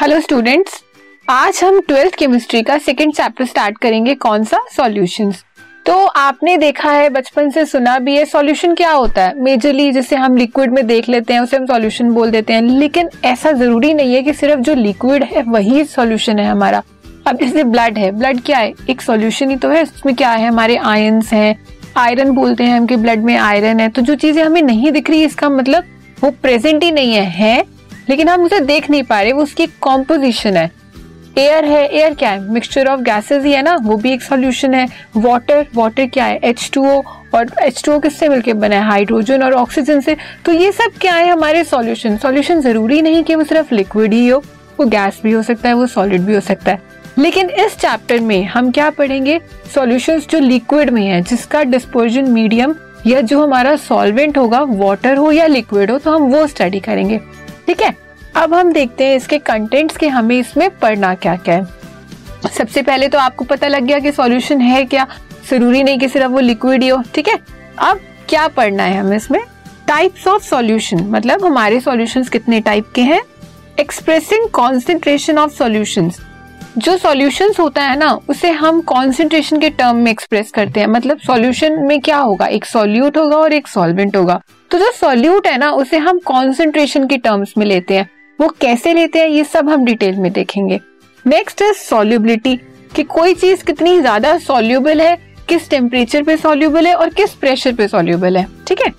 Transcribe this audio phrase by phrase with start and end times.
[0.00, 0.72] Hello students
[1.28, 4.58] आज हम twelfth chemistry का सेकेंड चैप्टर स्टार्ट करेंगे कौन सा?
[4.72, 5.42] सॉल्यूशंस
[5.86, 9.34] तो आपने देखा है बचपन से सुना भी है सॉल्यूशन क्या होता है?
[9.40, 13.08] मेजरली जैसे हम लिक्विड में देख लेते हैं उसे हम सॉल्यूशन बोल देते हैं लेकिन
[13.24, 16.82] ऐसा ज़रूरी नहीं है कि सिर्फ़ जो लिक्विड है वही सॉल्यूशन है हमारा।
[17.26, 18.72] अब जैसे ब्लड है ब्लड क्या है?
[18.90, 20.48] एक सॉल्यूशन ही तो है उसमें क्या है?
[20.48, 21.56] हमारे आयंस हैं।
[21.96, 25.10] आयरन बोलते हैं हम कि ब्लड में आयरन है। तो जो चीज़ें हमें नहीं दिख
[25.10, 25.84] रही इसका मतलब
[26.20, 27.77] वो प्रेजेंट ही नहीं है, है?
[28.08, 30.70] लेकिन हम उसे देख नहीं पा रहे, वो उसकी कॉम्पोजिशन है।
[31.38, 32.40] एयर है एयर क्या है?
[32.52, 36.38] मिक्सचर ऑफ़ गैसेस ही है ना, वो भी एक सॉल्यूशन है। वाटर वाटर क्या है?
[36.44, 37.02] एच टू ओ
[37.34, 38.84] और एच टू ओ किससे मिलकर बना है?
[38.84, 43.34] हाइड्रोजन और ऑक्सीजन से। तो ये सब क्या है हमारे सॉल्यूशन सॉल्यूशन ज़रूरी नहीं कि
[43.34, 44.42] वो सिर्फ़ लिक्विड ही हो।
[44.80, 46.82] वो गैस भी हो सकता है, वो सॉलिड भी हो सकता है।
[47.18, 49.40] लेकिन इस चैप्टर में हम क्या पढ़ेंगे?
[49.74, 52.74] सॉल्यूशंस जो लिक्विड में है, जिसका डिस्पोजन मीडियम
[53.06, 57.20] या जो हमारा सॉल्वेंट होगा वाटर हो या लिक्विड हो तो हम वो स्टडी करेंगे।
[57.68, 57.94] ठीक है?
[58.36, 61.64] अब हम देखते हैं इसके कंटेंट्स के हमें इसमें पढ़ना क्या क्या है।
[62.56, 65.06] सबसे पहले तो आपको पता लग गया कि सॉल्यूशन है क्या?
[65.50, 67.38] ज़रूरी नहीं कि सिर्फ़ वो लिक्विड ही हो, ठीक है?
[67.78, 69.40] अब क्या पढ़ना है हमें इसमें?
[69.88, 73.20] टाइप्स ऑफ़ सॉल्यूशन मतलब हमारे सॉल्यूशंस कितने टाइप के हैं?
[73.80, 76.20] एक्सप्रेसिंग कॉन्सेंट्रेशन ऑफ़ सॉल्यूशंस
[76.78, 81.18] जो सॉल्यूशंस होता है ना, उसे हम कॉन्सेंट्रेशन के टर्म में एक्सप्रेस करते हैं। मतलब
[81.18, 82.46] सॉल्यूशन में क्या होगा?
[82.46, 84.40] एक सॉल्यूट होगा और एक सॉल्वेंट होगा।
[84.70, 88.92] तो जो सॉल्यूट है ना, उसे हम कॉन्सेंट्रेशन के टर्म्स में लेते हैं। वो कैसे
[88.94, 90.80] लेते हैं, ये सब हम डिटेल में देखेंगे।
[91.24, 92.56] नेक्स्ट है सॉल्युबिलिटी
[92.96, 95.16] कि कोई चीज़ कितनी ज़्यादा सॉल्यूबल है,
[95.48, 98.92] किस टेम्परेचर पे सॉल्यूबल है और किस प्रेशर पे सॉल्यूबल है। ठीक है?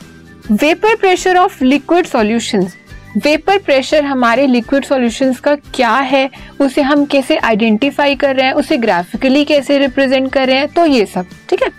[0.51, 2.75] Vapour pressure of liquid solutions
[3.17, 6.29] vapour pressure हमारे लिक्विड सॉल्यूशंस का क्या है?
[6.61, 8.53] उसे हम कैसे आइडेंटिफाई कर रहे हैं?
[8.53, 10.67] उसे ग्राफिकली कैसे रिप्रेजेंट कर रहे हैं?
[10.67, 11.69] तो ये सब, ठीक है?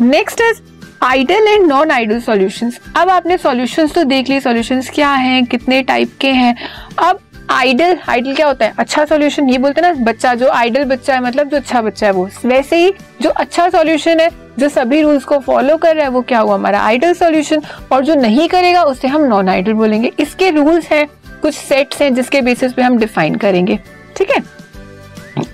[0.00, 0.60] Next is
[1.02, 5.82] ideal and non ideal solutions अब आपने सॉल्यूशंस तो देख लिए सॉल्यूशंस क्या हैं, कितने
[5.82, 6.54] टाइप के हैं?
[6.98, 7.20] अब
[7.50, 8.72] आइडल आइडल क्या होता है?
[8.78, 12.06] अच्छा सॉल्यूशन ये बोलते हैं ना, बच्चा जो आइडल बच्चा है मतलब जो अच्छा बच्चा
[12.06, 12.92] है वो। वैसे ही
[13.22, 16.54] जो अच्छा सॉल्यूशन है, जो सभी रूल्स को फॉलो कर रहा है, वो क्या हुआ?
[16.54, 21.06] हमारा आइडल सॉल्यूशन और जो नहीं करेगा, उसे हम नॉन आइडल बोलेंगे। इसके रूल्स हैं,
[21.42, 23.78] कुछ सेट्स हैं जिसके बेसिस पे हम डिफाइन करेंगे,
[24.16, 24.42] ठीक है?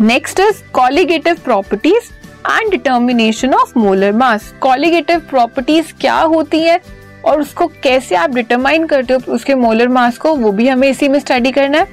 [0.00, 2.10] Next is colligative properties
[2.50, 6.80] and determination of molar mass colligative properties क्या होती है
[7.24, 11.08] और उसको कैसे आप डिटरमाइन करते हो, उसके मोलर मास को, वो भी हमें इसी
[11.08, 11.86] में स्टडी करना है।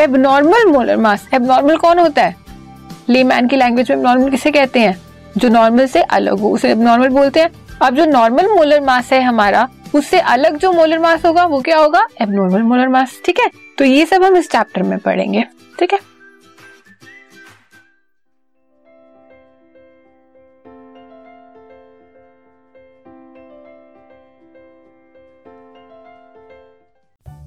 [0.00, 2.36] एबनॉर्मल मोलर मास एबनॉर्मल कौन होता है?
[3.08, 4.96] लेमैन की लैंग्वेज में एबनॉर्मल किसे कहते हैं?
[5.38, 7.50] जो नॉर्मल से अलग हो, उसे एबनॉर्मल बोलते हैं।
[7.82, 11.78] अब जो नॉर्मल मोलर मास है हमारा उससे अलग जो मोलर मास होगा, वो क्या
[11.78, 12.06] होगा?
[12.22, 13.50] एबनॉर्मल मोलर मास ठीक है?
[13.78, 15.44] तो ये सब हम इस चैप्टर में पढ़ेंगे,
[15.78, 15.98] ठीक है?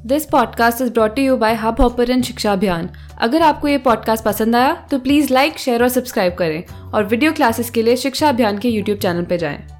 [0.06, 2.90] This podcast is brought you by Hub Hopper and Shiksha Abhiyan
[3.22, 7.32] अगर आपको ये पॉडकास्ट पसंद आया तो प्लीज़ लाइक शेयर और सब्सक्राइब करें। और वीडियो
[7.34, 9.77] क्लासेस के लिए शिक्षा अभियान के यूट्यूब चैनल पर जाएँ।